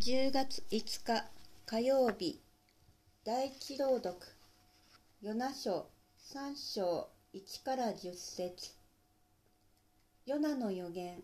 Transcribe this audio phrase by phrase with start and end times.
[0.00, 1.24] 10月5日
[1.66, 2.40] 火曜日。
[3.24, 4.14] 第一朗読。
[5.20, 5.88] ヨナ書。
[6.32, 7.08] 3章。
[7.34, 8.76] 1から10節。
[10.24, 11.20] ヨナの予言。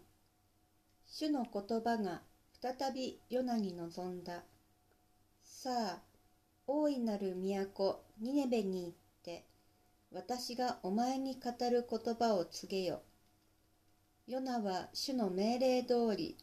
[1.07, 2.23] 主の言葉が
[2.61, 4.42] 再びヨナに臨んだ。
[5.45, 5.99] さあ
[6.67, 9.45] 大いなる都ニネベに行って
[10.11, 13.03] 私がお前に語る言葉を告げよ。
[14.27, 16.37] ヨナは主の命令通り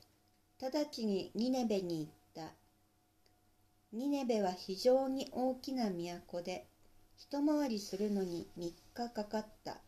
[0.62, 2.21] 直ちにニネベに行った。
[3.94, 6.66] ニネベは非常に大きな都で、
[7.18, 9.82] 一回りするのに3日かかった。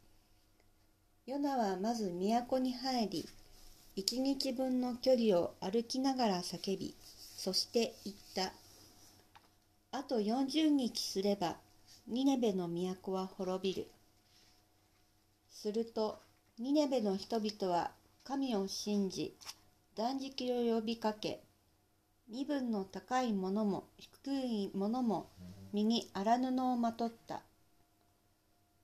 [1.25, 3.29] ヨナはまず都に入り、
[3.95, 6.95] 一日分の距離を歩きながら叫び、
[7.37, 8.51] そして言った。
[9.97, 11.55] あと40日すれば、
[12.05, 13.87] ニネベの都は滅びる。
[15.49, 16.19] すると、
[16.59, 17.91] ニネベの人々は
[18.25, 19.33] 神を信じ、
[19.95, 21.41] 断食を呼びかけ、
[22.27, 25.29] 身分の高い者も低い者も
[25.73, 27.43] 身に荒布をまとった。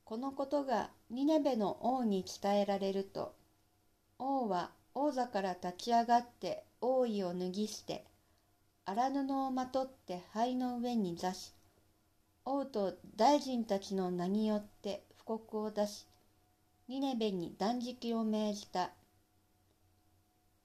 [0.03, 3.35] このことがニネベの王に伝えられると、
[4.17, 8.05] 王は王座から立ち上がって王位を脱ぎ捨て、
[8.85, 11.53] 荒布をまとって灰の上に座し、
[12.43, 16.07] 王と大臣たちの名によって布告を出し、
[16.87, 18.89] ニネベに断食を命じた。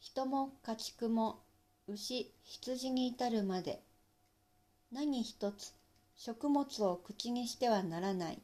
[0.00, 1.40] 人も家畜も
[1.86, 3.82] 牛羊に至るまで。
[4.90, 5.74] 何一つ
[6.16, 8.40] 食物を口にしてはならない。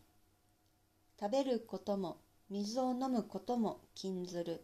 [1.19, 2.19] 食べることも
[2.51, 4.63] 水を飲むことも禁ずる。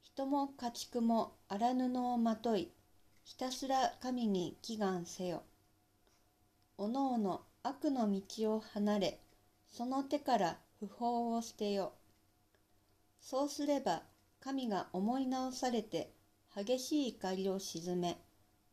[0.00, 2.70] 人も家畜も荒布をまとい
[3.24, 5.42] ひたすら神に祈願せよ。
[6.78, 9.20] おのおの悪の道を離れ
[9.68, 11.92] その手から不法を捨てよ。
[13.20, 14.02] そうすれば
[14.40, 16.10] 神が思い直されて
[16.56, 18.16] 激しい怒りを鎮め、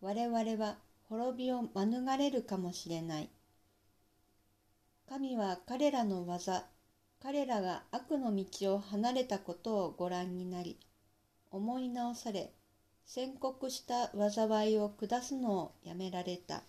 [0.02, 0.78] 我々は
[1.10, 3.30] 滅びを免れるかもしれない。
[5.10, 6.68] 神は彼らの技、
[7.22, 10.80] 彼らが悪の道を離れたことをご覧になり、
[11.50, 12.54] 思い直され、
[13.06, 16.64] 宣告した災いを下すのをやめられた。